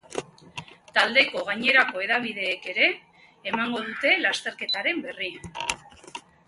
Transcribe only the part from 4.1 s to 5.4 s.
lasterketaren berri.